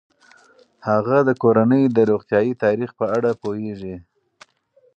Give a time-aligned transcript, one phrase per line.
[0.87, 3.95] هغه د کورنۍ د روغتیايي تاریخ په اړه پوهیږي.